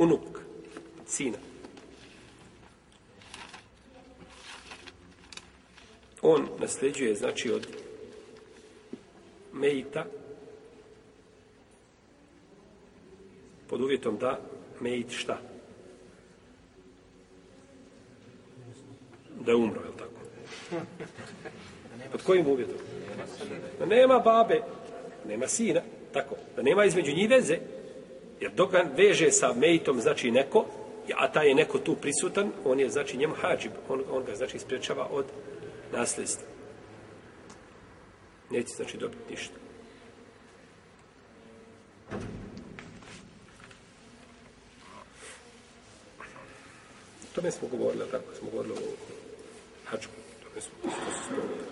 [0.00, 0.40] unuk,
[1.06, 1.38] sina.
[6.22, 7.66] On nasljeđuje, znači, od
[9.52, 10.04] Mejita,
[13.68, 14.40] pod uvjetom da
[14.80, 15.40] Mejit šta?
[19.40, 20.20] Da je umro, je li tako?
[22.12, 22.76] Pod kojim uvjetom?
[23.78, 24.60] Da nema babe,
[25.28, 25.80] nema sina,
[26.12, 27.58] tako, da nema između njih veze,
[28.40, 30.66] jer dok ga veže sa mejtom, znači neko,
[31.16, 34.58] a taj je neko tu prisutan, on je, znači, njemu hađib, on, on ga, znači,
[34.58, 35.24] sprečava od
[35.92, 36.46] nasljedstva.
[38.50, 39.60] Neće, znači, dobiti ništa.
[47.34, 48.80] tome smo govorili, tako smo govorili o
[49.84, 50.12] hačku.
[50.42, 51.69] Tome smo, to smo.